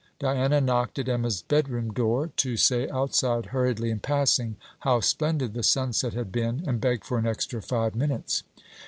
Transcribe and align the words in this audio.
Diana 0.17 0.59
knocked 0.59 0.97
at 0.97 1.07
Emma's 1.07 1.43
bedroom 1.43 1.93
door, 1.93 2.31
to 2.37 2.57
say, 2.57 2.89
outside, 2.89 3.45
hurriedly 3.45 3.91
in 3.91 3.99
passing, 3.99 4.55
how 4.79 4.99
splendid 4.99 5.53
the 5.53 5.61
sunset 5.61 6.13
had 6.15 6.31
been, 6.31 6.63
and 6.65 6.81
beg 6.81 7.03
for 7.03 7.19
an 7.19 7.27
extra 7.27 7.61
five 7.61 7.93
minutes. 7.93 8.41